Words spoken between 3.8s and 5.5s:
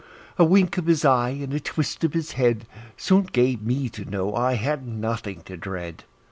to know I had nothing